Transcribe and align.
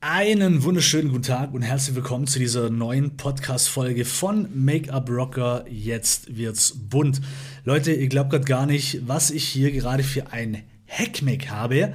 Einen 0.00 0.62
wunderschönen 0.62 1.08
guten 1.08 1.24
Tag 1.24 1.52
und 1.52 1.62
herzlich 1.62 1.96
willkommen 1.96 2.28
zu 2.28 2.38
dieser 2.38 2.70
neuen 2.70 3.16
Podcast-Folge 3.16 4.04
von 4.04 4.46
Make-up 4.54 5.10
Rocker. 5.10 5.64
Jetzt 5.68 6.36
wird's 6.36 6.72
bunt. 6.88 7.20
Leute, 7.64 7.92
ihr 7.92 8.06
glaubt 8.06 8.30
gerade 8.30 8.44
gar 8.44 8.66
nicht, 8.66 9.08
was 9.08 9.32
ich 9.32 9.48
hier 9.48 9.72
gerade 9.72 10.04
für 10.04 10.30
ein 10.30 10.62
Hackmack 10.86 11.50
habe, 11.50 11.94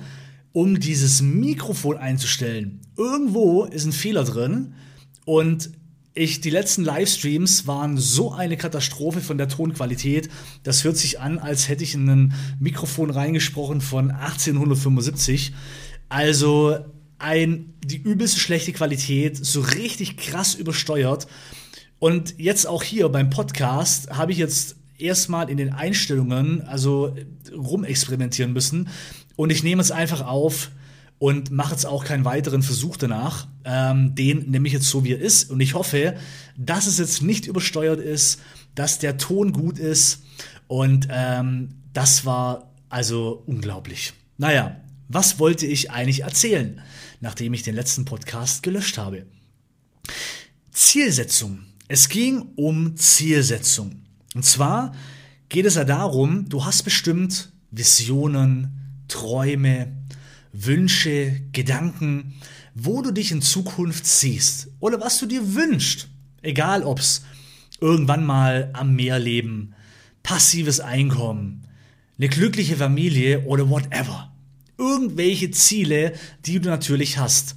um 0.52 0.82
dieses 0.82 1.22
Mikrofon 1.22 1.96
einzustellen. 1.96 2.82
Irgendwo 2.98 3.64
ist 3.64 3.86
ein 3.86 3.94
Fehler 3.94 4.26
drin 4.26 4.74
und 5.24 5.72
ich, 6.14 6.42
die 6.42 6.50
letzten 6.50 6.84
Livestreams 6.84 7.68
waren 7.68 7.98
so 7.98 8.34
eine 8.34 8.58
Katastrophe 8.58 9.22
von 9.22 9.38
der 9.38 9.48
Tonqualität. 9.48 10.30
Das 10.64 10.84
hört 10.84 10.98
sich 10.98 11.22
an, 11.22 11.40
als 11.40 11.70
hätte 11.70 11.86
ich 11.86 11.94
in 11.94 12.10
ein 12.10 12.34
Mikrofon 12.60 13.12
reingesprochen 13.12 13.80
von 13.80 14.12
1875. 14.12 15.54
Also 16.10 16.84
ein, 17.24 17.74
die 17.84 17.98
übelste 17.98 18.40
schlechte 18.40 18.74
Qualität, 18.74 19.44
so 19.44 19.62
richtig 19.62 20.18
krass 20.18 20.56
übersteuert. 20.56 21.28
Und 22.00 22.38
jetzt 22.38 22.68
auch 22.68 22.84
hier 22.84 23.08
beim 23.10 23.30
Podcast 23.30 24.12
habe 24.12 24.34
ich 24.34 24.38
jetzt 24.38 24.76
erstmal 24.98 25.50
in 25.50 25.58
den 25.58 25.74
Einstellungen, 25.74 26.62
also 26.64 27.16
rumexperimentieren 27.56 28.52
müssen. 28.52 28.90
Und 29.36 29.52
ich 29.52 29.64
nehme 29.64 29.82
es 29.82 29.92
einfach 29.92 30.26
auf 30.26 30.72
und 31.18 31.52
mache 31.52 31.72
jetzt 31.72 31.86
auch 31.86 32.04
keinen 32.04 32.26
weiteren 32.26 32.62
Versuch 32.62 32.98
danach. 32.98 33.48
Ähm, 33.64 34.14
den 34.16 34.50
nehme 34.50 34.68
ich 34.68 34.74
jetzt 34.74 34.90
so, 34.90 35.06
wie 35.06 35.14
er 35.14 35.22
ist. 35.22 35.50
Und 35.50 35.62
ich 35.62 35.74
hoffe, 35.74 36.16
dass 36.58 36.88
es 36.88 36.98
jetzt 36.98 37.22
nicht 37.22 37.48
übersteuert 37.48 38.02
ist, 38.02 38.42
dass 38.76 39.00
der 39.00 39.18
Ton 39.18 39.54
gut 39.54 39.80
ist. 39.80 40.24
Und 40.68 41.08
ähm, 41.10 41.70
das 41.94 42.26
war 42.26 42.74
also 42.90 43.44
unglaublich. 43.46 44.14
Naja, 44.38 44.76
was 45.14 45.40
wollte 45.40 45.66
ich 45.66 45.92
eigentlich 45.92 46.24
erzählen? 46.24 46.82
nachdem 47.24 47.54
ich 47.54 47.64
den 47.64 47.74
letzten 47.74 48.04
Podcast 48.04 48.64
gelöscht 48.64 48.98
habe. 48.98 49.26
Zielsetzung. 50.72 51.60
Es 51.88 52.10
ging 52.10 52.50
um 52.58 52.98
Zielsetzung. 52.98 54.04
Und 54.36 54.44
zwar 54.44 54.94
geht 55.48 55.66
es 55.66 55.76
ja 55.76 55.86
darum, 55.86 56.50
du 56.50 56.66
hast 56.66 56.84
bestimmt 56.84 57.54
Visionen, 57.72 59.06
Träume, 59.08 59.94
Wünsche, 60.52 61.40
Gedanken, 61.54 62.34
wo 62.76 63.02
du 63.02 63.12
dich 63.12 63.32
in 63.32 63.42
Zukunft 63.42 64.06
siehst 64.06 64.68
oder 64.82 65.00
was 65.00 65.18
du 65.20 65.26
dir 65.26 65.56
wünschst. 65.56 66.10
Egal 66.42 66.84
ob's 66.84 67.24
irgendwann 67.80 68.26
mal 68.26 68.70
am 68.74 68.96
Meer 68.96 69.18
leben, 69.18 69.76
passives 70.24 70.82
Einkommen, 70.82 71.68
eine 72.18 72.28
glückliche 72.28 72.76
Familie 72.76 73.46
oder 73.46 73.70
whatever 73.70 74.33
irgendwelche 74.84 75.52
Ziele, 75.52 76.14
die 76.46 76.60
du 76.60 76.70
natürlich 76.70 77.18
hast. 77.18 77.56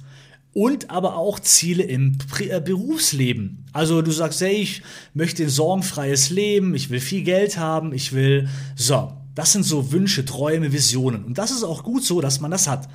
Und 0.53 0.89
aber 0.89 1.17
auch 1.17 1.39
Ziele 1.39 1.83
im 1.83 2.17
äh, 2.39 2.59
Berufsleben. 2.59 3.65
Also 3.73 4.01
du 4.01 4.11
sagst, 4.11 4.41
hey, 4.41 4.55
ich 4.55 4.81
möchte 5.13 5.43
ein 5.43 5.49
sorgenfreies 5.49 6.31
Leben, 6.31 6.73
ich 6.73 6.89
will 6.89 6.99
viel 6.99 7.23
Geld 7.23 7.57
haben, 7.57 7.93
ich 7.93 8.13
will. 8.13 8.49
So, 8.75 9.13
das 9.35 9.51
sind 9.51 9.63
so 9.63 9.91
Wünsche, 9.91 10.25
Träume, 10.25 10.73
Visionen. 10.73 11.25
Und 11.25 11.37
das 11.37 11.51
ist 11.51 11.63
auch 11.63 11.83
gut 11.83 12.03
so, 12.03 12.21
dass 12.21 12.39
man 12.39 12.49
das 12.49 12.67
hat. 12.67 12.89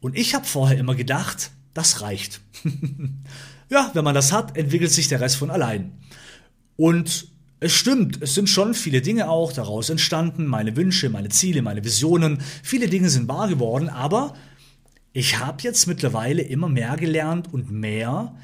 Und 0.00 0.16
ich 0.16 0.34
habe 0.34 0.46
vorher 0.46 0.78
immer 0.78 0.94
gedacht, 0.94 1.50
das 1.74 2.00
reicht. 2.00 2.40
ja, 3.70 3.90
wenn 3.92 4.04
man 4.04 4.14
das 4.14 4.32
hat, 4.32 4.56
entwickelt 4.56 4.90
sich 4.90 5.08
der 5.08 5.20
Rest 5.20 5.36
von 5.36 5.50
allein. 5.50 5.92
Und 6.76 7.31
es 7.62 7.72
stimmt, 7.72 8.20
es 8.20 8.34
sind 8.34 8.48
schon 8.48 8.74
viele 8.74 9.02
Dinge 9.02 9.30
auch 9.30 9.52
daraus 9.52 9.88
entstanden, 9.88 10.46
meine 10.46 10.76
Wünsche, 10.76 11.08
meine 11.10 11.28
Ziele, 11.28 11.62
meine 11.62 11.84
Visionen, 11.84 12.38
viele 12.62 12.88
Dinge 12.88 13.08
sind 13.08 13.28
wahr 13.28 13.48
geworden, 13.48 13.88
aber 13.88 14.34
ich 15.12 15.38
habe 15.38 15.62
jetzt 15.62 15.86
mittlerweile 15.86 16.42
immer 16.42 16.68
mehr 16.68 16.96
gelernt 16.96 17.52
und 17.52 17.70
mehr, 17.70 18.34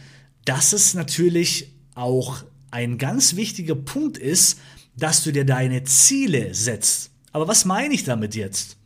dass 0.44 0.72
es 0.72 0.94
natürlich 0.94 1.72
auch 1.94 2.44
ein 2.70 2.97
ganz 2.97 3.34
wichtiger 3.34 3.75
Punkt 3.75 4.19
ist, 4.19 4.60
dass 4.97 5.25
du 5.25 5.32
dir 5.32 5.44
deine 5.44 5.82
Ziele 5.82 6.54
setzt. 6.54 7.10
Aber 7.32 7.48
was 7.48 7.64
meine 7.64 7.94
ich 7.94 8.04
damit 8.04 8.37
jetzt? 8.37 8.76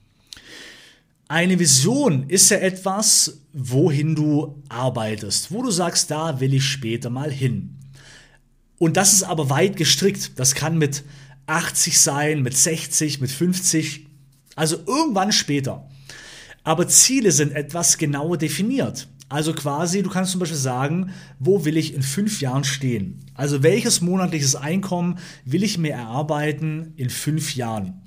Eine 1.29 1.59
Vision 1.59 2.29
ist 2.29 2.51
ja 2.51 2.59
etwas, 2.59 3.39
wohin 3.53 4.15
du 4.15 4.63
arbeitest, 4.71 5.53
wo 5.53 5.63
du 5.63 5.71
sagst, 5.71 6.11
da 6.11 6.41
will 6.41 6.55
ich 6.55 6.65
später 6.65 7.11
mal 7.11 7.31
hin. 7.31 7.82
Und 8.83 8.97
das 8.97 9.13
ist 9.13 9.23
aber 9.23 9.49
weit 9.49 9.77
gestrickt. 9.77 10.41
Das 10.41 10.57
kann 10.57 10.77
mit 10.77 11.05
80 11.47 12.01
sein, 12.01 12.43
mit 12.43 12.57
60, 12.57 13.21
mit 13.21 13.31
50, 13.31 14.09
also 14.57 14.77
irgendwann 14.89 15.31
später. 15.31 15.89
Aber 16.65 16.89
Ziele 16.89 17.31
sind 17.31 17.53
etwas 17.53 17.97
genauer 17.97 18.39
definiert. 18.39 19.07
Also 19.29 19.53
quasi, 19.53 20.03
du 20.03 20.11
kannst 20.11 20.33
zum 20.33 20.41
Beispiel 20.41 20.59
sagen, 20.59 21.13
wo 21.39 21.65
will 21.65 21.77
ich 21.77 21.95
in 21.95 22.03
fünf 22.03 22.41
Jahren 22.41 22.65
stehen? 22.65 23.21
Also 23.35 23.63
welches 23.63 24.01
monatliches 24.01 24.57
Einkommen 24.57 25.21
will 25.45 25.63
ich 25.63 25.79
mir 25.79 25.93
erarbeiten 25.93 26.93
in 26.97 27.09
fünf 27.09 27.55
Jahren? 27.55 28.03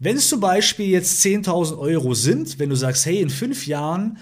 Wenn 0.00 0.16
es 0.16 0.28
zum 0.28 0.40
Beispiel 0.40 0.88
jetzt 0.88 1.24
10.000 1.24 1.78
Euro 1.78 2.14
sind, 2.14 2.58
wenn 2.58 2.70
du 2.70 2.74
sagst, 2.74 3.06
hey, 3.06 3.20
in 3.20 3.30
fünf 3.30 3.68
Jahren 3.68 4.18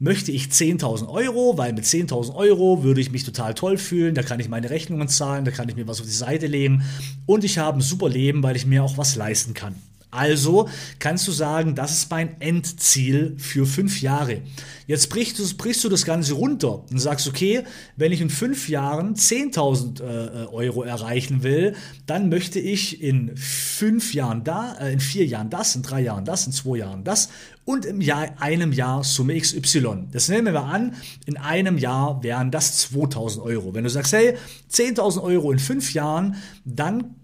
möchte 0.00 0.32
ich 0.32 0.46
10.000 0.46 1.08
Euro, 1.08 1.56
weil 1.58 1.74
mit 1.74 1.84
10.000 1.84 2.34
Euro 2.34 2.82
würde 2.82 3.00
ich 3.00 3.12
mich 3.12 3.22
total 3.22 3.54
toll 3.54 3.76
fühlen, 3.76 4.14
da 4.14 4.22
kann 4.22 4.40
ich 4.40 4.48
meine 4.48 4.70
Rechnungen 4.70 5.08
zahlen, 5.08 5.44
da 5.44 5.50
kann 5.50 5.68
ich 5.68 5.76
mir 5.76 5.86
was 5.86 6.00
auf 6.00 6.06
die 6.06 6.12
Seite 6.12 6.46
legen 6.46 6.82
und 7.26 7.44
ich 7.44 7.58
habe 7.58 7.78
ein 7.78 7.82
super 7.82 8.08
Leben, 8.08 8.42
weil 8.42 8.56
ich 8.56 8.66
mir 8.66 8.82
auch 8.82 8.96
was 8.96 9.14
leisten 9.14 9.54
kann. 9.54 9.74
Also 10.10 10.68
kannst 10.98 11.28
du 11.28 11.32
sagen, 11.32 11.74
das 11.74 11.92
ist 11.92 12.10
mein 12.10 12.40
Endziel 12.40 13.36
für 13.38 13.66
fünf 13.66 14.02
Jahre. 14.02 14.42
Jetzt 14.86 15.08
brichst 15.08 15.38
du, 15.38 15.56
brichst 15.56 15.84
du 15.84 15.88
das 15.88 16.04
Ganze 16.04 16.34
runter 16.34 16.84
und 16.90 16.98
sagst, 16.98 17.28
okay, 17.28 17.62
wenn 17.96 18.10
ich 18.10 18.20
in 18.20 18.28
fünf 18.30 18.68
Jahren 18.68 19.14
10.000 19.14 20.00
äh, 20.02 20.46
Euro 20.46 20.82
erreichen 20.82 21.44
will, 21.44 21.76
dann 22.06 22.28
möchte 22.28 22.58
ich 22.58 23.00
in 23.00 23.36
fünf 23.36 24.14
Jahren 24.14 24.42
da, 24.42 24.74
äh, 24.80 24.92
in 24.92 25.00
vier 25.00 25.26
Jahren 25.26 25.48
das, 25.48 25.76
in 25.76 25.82
drei 25.82 26.00
Jahren 26.00 26.24
das, 26.24 26.46
in 26.46 26.52
zwei 26.52 26.78
Jahren 26.78 27.04
das 27.04 27.28
und 27.64 27.84
im 27.84 28.00
Jahr, 28.00 28.30
einem 28.40 28.72
Jahr 28.72 29.04
Summe 29.04 29.38
XY. 29.38 30.08
Das 30.10 30.28
nehmen 30.28 30.52
wir 30.52 30.64
an, 30.64 30.94
in 31.24 31.36
einem 31.36 31.78
Jahr 31.78 32.20
wären 32.24 32.50
das 32.50 32.90
2.000 32.92 33.42
Euro. 33.42 33.74
Wenn 33.74 33.84
du 33.84 33.90
sagst, 33.90 34.12
hey, 34.12 34.36
10.000 34.72 35.22
Euro 35.22 35.52
in 35.52 35.60
fünf 35.60 35.94
Jahren, 35.94 36.34
dann 36.64 37.14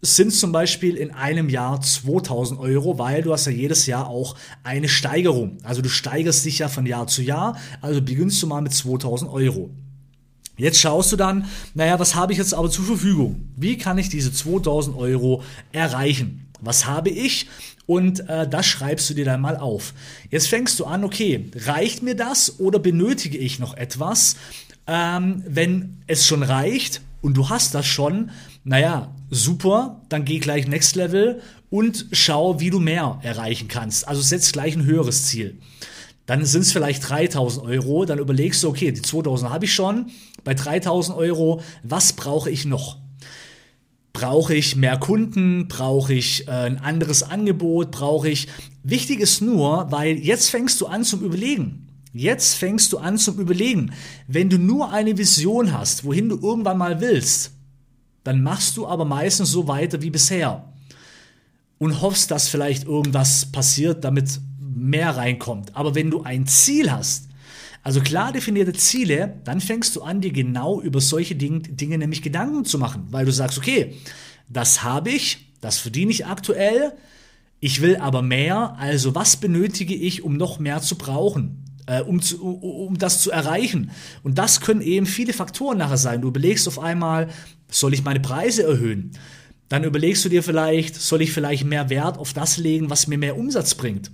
sind 0.00 0.32
zum 0.32 0.52
Beispiel 0.52 0.96
in 0.96 1.10
einem 1.12 1.48
Jahr 1.48 1.80
2000 1.80 2.60
Euro, 2.60 2.98
weil 2.98 3.22
du 3.22 3.32
hast 3.32 3.46
ja 3.46 3.52
jedes 3.52 3.86
Jahr 3.86 4.08
auch 4.08 4.36
eine 4.62 4.88
Steigerung. 4.88 5.58
Also 5.64 5.82
du 5.82 5.88
steigerst 5.88 6.44
dich 6.44 6.60
ja 6.60 6.68
von 6.68 6.86
Jahr 6.86 7.08
zu 7.08 7.22
Jahr, 7.22 7.56
also 7.80 8.00
beginnst 8.00 8.42
du 8.42 8.46
mal 8.46 8.62
mit 8.62 8.72
2000 8.72 9.30
Euro. 9.30 9.70
Jetzt 10.56 10.80
schaust 10.80 11.12
du 11.12 11.16
dann, 11.16 11.46
naja, 11.74 11.98
was 11.98 12.14
habe 12.14 12.32
ich 12.32 12.38
jetzt 12.38 12.52
aber 12.52 12.70
zur 12.70 12.84
Verfügung? 12.84 13.48
Wie 13.56 13.78
kann 13.78 13.98
ich 13.98 14.08
diese 14.08 14.32
2000 14.32 14.96
Euro 14.96 15.42
erreichen? 15.72 16.48
Was 16.60 16.86
habe 16.86 17.10
ich? 17.10 17.48
Und 17.86 18.28
äh, 18.28 18.48
das 18.48 18.66
schreibst 18.66 19.08
du 19.08 19.14
dir 19.14 19.24
dann 19.24 19.40
mal 19.40 19.56
auf. 19.56 19.94
Jetzt 20.30 20.48
fängst 20.48 20.78
du 20.80 20.84
an, 20.84 21.04
okay, 21.04 21.50
reicht 21.54 22.02
mir 22.02 22.14
das 22.14 22.58
oder 22.58 22.78
benötige 22.78 23.38
ich 23.38 23.60
noch 23.60 23.76
etwas? 23.76 24.36
Ähm, 24.86 25.44
wenn 25.46 26.02
es 26.06 26.26
schon 26.26 26.42
reicht 26.42 27.02
und 27.20 27.36
du 27.36 27.48
hast 27.48 27.74
das 27.74 27.86
schon, 27.86 28.30
naja, 28.64 29.14
super, 29.30 30.02
dann 30.08 30.24
geh 30.24 30.38
gleich 30.38 30.66
Next 30.66 30.96
Level 30.96 31.40
und 31.70 32.06
schau, 32.12 32.60
wie 32.60 32.70
du 32.70 32.78
mehr 32.78 33.18
erreichen 33.22 33.68
kannst. 33.68 34.06
Also 34.06 34.22
setz 34.22 34.52
gleich 34.52 34.76
ein 34.76 34.84
höheres 34.84 35.26
Ziel. 35.26 35.58
Dann 36.26 36.44
sind 36.44 36.62
es 36.62 36.72
vielleicht 36.72 37.08
3000 37.08 37.64
Euro, 37.64 38.04
dann 38.04 38.18
überlegst 38.18 38.62
du, 38.62 38.68
okay, 38.68 38.92
die 38.92 39.02
2000 39.02 39.50
habe 39.50 39.64
ich 39.64 39.74
schon, 39.74 40.10
bei 40.44 40.54
3000 40.54 41.16
Euro, 41.16 41.62
was 41.82 42.12
brauche 42.12 42.50
ich 42.50 42.66
noch? 42.66 42.98
Brauche 44.12 44.54
ich 44.54 44.76
mehr 44.76 44.98
Kunden? 44.98 45.68
Brauche 45.68 46.12
ich 46.12 46.48
äh, 46.48 46.50
ein 46.50 46.78
anderes 46.78 47.22
Angebot? 47.22 47.92
Brauche 47.92 48.28
ich. 48.28 48.48
Wichtig 48.82 49.20
ist 49.20 49.40
nur, 49.40 49.90
weil 49.90 50.18
jetzt 50.18 50.50
fängst 50.50 50.80
du 50.80 50.86
an 50.86 51.04
zum 51.04 51.22
Überlegen. 51.22 51.87
Jetzt 52.12 52.54
fängst 52.54 52.92
du 52.92 52.98
an 52.98 53.18
zum 53.18 53.38
Überlegen. 53.38 53.92
Wenn 54.26 54.48
du 54.48 54.58
nur 54.58 54.92
eine 54.92 55.18
Vision 55.18 55.72
hast, 55.72 56.04
wohin 56.04 56.28
du 56.28 56.38
irgendwann 56.40 56.78
mal 56.78 57.00
willst, 57.00 57.52
dann 58.24 58.42
machst 58.42 58.76
du 58.76 58.86
aber 58.86 59.04
meistens 59.04 59.50
so 59.50 59.68
weiter 59.68 60.02
wie 60.02 60.10
bisher 60.10 60.72
und 61.78 62.00
hoffst, 62.00 62.30
dass 62.30 62.48
vielleicht 62.48 62.84
irgendwas 62.84 63.46
passiert, 63.46 64.04
damit 64.04 64.40
mehr 64.58 65.16
reinkommt. 65.16 65.76
Aber 65.76 65.94
wenn 65.94 66.10
du 66.10 66.22
ein 66.22 66.46
Ziel 66.46 66.90
hast, 66.90 67.28
also 67.82 68.00
klar 68.00 68.32
definierte 68.32 68.72
Ziele, 68.72 69.40
dann 69.44 69.60
fängst 69.60 69.96
du 69.96 70.02
an, 70.02 70.20
dir 70.20 70.32
genau 70.32 70.80
über 70.80 71.00
solche 71.00 71.36
Dinge, 71.36 71.60
Dinge 71.60 71.98
nämlich 71.98 72.22
Gedanken 72.22 72.64
zu 72.64 72.78
machen, 72.78 73.06
weil 73.10 73.24
du 73.24 73.32
sagst, 73.32 73.58
okay, 73.58 73.94
das 74.48 74.82
habe 74.82 75.10
ich, 75.10 75.52
das 75.60 75.78
verdiene 75.78 76.10
ich 76.10 76.26
aktuell, 76.26 76.92
ich 77.60 77.80
will 77.80 77.96
aber 77.96 78.22
mehr, 78.22 78.76
also 78.78 79.14
was 79.14 79.36
benötige 79.36 79.94
ich, 79.94 80.22
um 80.22 80.36
noch 80.36 80.58
mehr 80.58 80.80
zu 80.80 80.96
brauchen? 80.96 81.64
Äh, 81.88 82.02
um, 82.02 82.20
zu, 82.20 82.42
um 82.42 82.98
das 82.98 83.22
zu 83.22 83.30
erreichen. 83.30 83.90
Und 84.22 84.38
das 84.38 84.60
können 84.60 84.82
eben 84.82 85.06
viele 85.06 85.32
Faktoren 85.32 85.78
nachher 85.78 85.96
sein. 85.96 86.20
Du 86.20 86.28
überlegst 86.28 86.68
auf 86.68 86.78
einmal, 86.78 87.28
soll 87.70 87.94
ich 87.94 88.04
meine 88.04 88.20
Preise 88.20 88.62
erhöhen? 88.64 89.12
Dann 89.68 89.84
überlegst 89.84 90.24
du 90.24 90.28
dir 90.28 90.42
vielleicht, 90.42 90.94
soll 90.96 91.22
ich 91.22 91.32
vielleicht 91.32 91.64
mehr 91.64 91.90
Wert 91.90 92.18
auf 92.18 92.32
das 92.32 92.56
legen, 92.56 92.88
was 92.88 93.06
mir 93.06 93.18
mehr 93.18 93.36
Umsatz 93.36 93.74
bringt? 93.74 94.10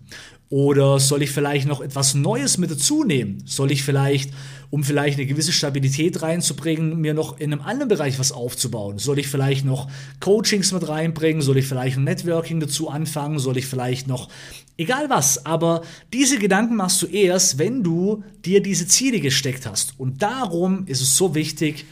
Oder 0.51 1.01
soll 1.01 1.23
ich 1.23 1.31
vielleicht 1.31 1.67
noch 1.67 1.81
etwas 1.81 2.15
Neues 2.15 2.59
mit 2.59 2.71
dazu 2.71 3.03
nehmen? 3.03 3.43
Soll 3.47 3.73
ich 3.73 3.83
vielleicht, 3.83 4.31
um 4.71 4.85
vielleicht 4.85 5.19
eine 5.19 5.27
gewisse 5.27 5.53
Stabilität 5.53 6.21
reinzubringen, 6.23 7.01
mir 7.01 7.15
noch 7.15 7.41
in 7.41 7.53
einem 7.53 7.63
anderen 7.63 7.89
Bereich 7.89 8.19
was 8.19 8.31
aufzubauen? 8.31 8.99
Soll 8.99 9.19
ich 9.19 9.27
vielleicht 9.27 9.65
noch 9.65 9.89
Coachings 10.21 10.71
mit 10.73 10.87
reinbringen? 10.87 11.43
Soll 11.43 11.57
ich 11.57 11.67
vielleicht 11.67 11.97
ein 11.97 12.05
Networking 12.05 12.61
dazu 12.61 12.91
anfangen? 12.91 13.39
Soll 13.39 13.57
ich 13.57 13.67
vielleicht 13.67 14.07
noch, 14.07 14.29
egal 14.77 15.09
was, 15.09 15.47
aber 15.47 15.83
diese 16.13 16.39
Gedanken 16.39 16.77
machst 16.77 17.01
du 17.03 17.07
erst, 17.07 17.59
wenn 17.59 17.83
du 17.83 18.23
dir 18.45 18.63
diese 18.63 18.87
Ziele 18.87 19.21
gesteckt 19.21 19.67
hast. 19.67 19.99
Und 19.99 20.23
darum 20.23 20.87
ist 20.87 21.01
es 21.01 21.17
so 21.17 21.35
wichtig, 21.35 21.87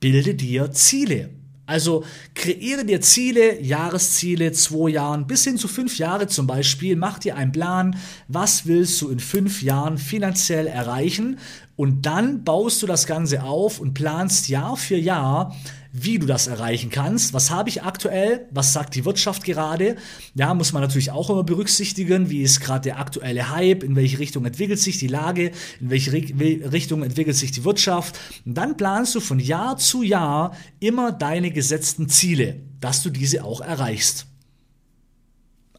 bilde 0.00 0.34
dir 0.34 0.72
Ziele. 0.72 1.30
Also 1.68 2.02
kreiere 2.34 2.86
dir 2.86 3.02
Ziele, 3.02 3.60
Jahresziele, 3.60 4.52
zwei 4.52 4.88
Jahren, 4.88 5.26
bis 5.26 5.44
hin 5.44 5.58
zu 5.58 5.68
fünf 5.68 5.98
Jahre 5.98 6.26
zum 6.26 6.46
Beispiel. 6.46 6.96
Mach 6.96 7.18
dir 7.18 7.36
einen 7.36 7.52
Plan, 7.52 7.94
was 8.26 8.64
willst 8.64 9.02
du 9.02 9.10
in 9.10 9.20
fünf 9.20 9.62
Jahren 9.62 9.98
finanziell 9.98 10.66
erreichen 10.66 11.38
und 11.78 12.06
dann 12.06 12.42
baust 12.42 12.82
du 12.82 12.88
das 12.88 13.06
Ganze 13.06 13.44
auf 13.44 13.78
und 13.78 13.94
planst 13.94 14.48
Jahr 14.48 14.76
für 14.76 14.96
Jahr, 14.96 15.54
wie 15.92 16.18
du 16.18 16.26
das 16.26 16.48
erreichen 16.48 16.90
kannst. 16.90 17.32
Was 17.34 17.52
habe 17.52 17.68
ich 17.68 17.84
aktuell? 17.84 18.48
Was 18.50 18.72
sagt 18.72 18.96
die 18.96 19.04
Wirtschaft 19.04 19.44
gerade? 19.44 19.94
Ja, 20.34 20.54
muss 20.54 20.72
man 20.72 20.82
natürlich 20.82 21.12
auch 21.12 21.30
immer 21.30 21.44
berücksichtigen. 21.44 22.30
Wie 22.30 22.42
ist 22.42 22.58
gerade 22.58 22.80
der 22.80 22.98
aktuelle 22.98 23.50
Hype? 23.50 23.84
In 23.84 23.94
welche 23.94 24.18
Richtung 24.18 24.44
entwickelt 24.44 24.80
sich 24.80 24.98
die 24.98 25.06
Lage? 25.06 25.52
In 25.78 25.90
welche 25.90 26.12
Richtung 26.12 27.04
entwickelt 27.04 27.36
sich 27.36 27.52
die 27.52 27.62
Wirtschaft? 27.62 28.18
Und 28.44 28.54
dann 28.54 28.76
planst 28.76 29.14
du 29.14 29.20
von 29.20 29.38
Jahr 29.38 29.76
zu 29.76 30.02
Jahr 30.02 30.56
immer 30.80 31.12
deine 31.12 31.52
gesetzten 31.52 32.08
Ziele, 32.08 32.60
dass 32.80 33.04
du 33.04 33.10
diese 33.10 33.44
auch 33.44 33.60
erreichst. 33.60 34.26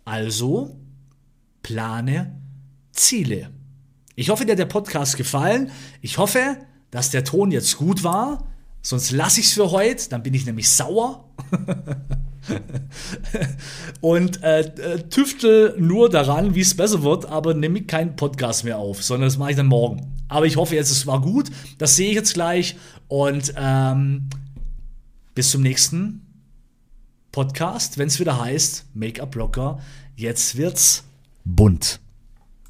Also 0.05 0.79
plane 1.61 2.39
Ziele. 2.93 3.49
Ich 4.19 4.29
hoffe, 4.29 4.43
dir 4.43 4.51
hat 4.51 4.59
der 4.59 4.65
Podcast 4.65 5.15
gefallen. 5.15 5.71
Ich 6.01 6.17
hoffe, 6.17 6.57
dass 6.91 7.09
der 7.09 7.23
Ton 7.23 7.51
jetzt 7.51 7.77
gut 7.77 8.03
war. 8.03 8.49
Sonst 8.81 9.11
lasse 9.11 9.39
ich 9.39 9.45
es 9.45 9.53
für 9.53 9.71
heute, 9.71 10.09
dann 10.09 10.23
bin 10.23 10.33
ich 10.33 10.45
nämlich 10.45 10.69
sauer. 10.69 11.23
und 14.01 14.43
äh, 14.43 14.59
äh, 14.59 15.03
tüftel 15.09 15.73
nur 15.79 16.09
daran, 16.09 16.53
wie 16.53 16.59
es 16.59 16.75
besser 16.75 17.01
wird, 17.01 17.27
aber 17.27 17.53
nehme 17.53 17.83
keinen 17.83 18.17
Podcast 18.17 18.65
mehr 18.65 18.77
auf, 18.77 19.01
sondern 19.01 19.29
das 19.29 19.37
mache 19.37 19.51
ich 19.51 19.55
dann 19.55 19.67
morgen. 19.67 20.17
Aber 20.27 20.45
ich 20.45 20.57
hoffe 20.57 20.75
jetzt, 20.75 20.91
es 20.91 21.07
war 21.07 21.21
gut. 21.21 21.49
Das 21.77 21.95
sehe 21.95 22.09
ich 22.09 22.15
jetzt 22.15 22.33
gleich. 22.33 22.75
Und 23.07 23.53
ähm, 23.55 24.29
bis 25.33 25.51
zum 25.51 25.61
nächsten 25.61 26.27
Podcast, 27.31 27.97
wenn 27.97 28.09
es 28.09 28.19
wieder 28.19 28.37
heißt 28.37 28.87
Make-up 28.93 29.31
Blocker. 29.31 29.79
Jetzt 30.17 30.57
wird's 30.57 31.05
bunt. 31.45 32.01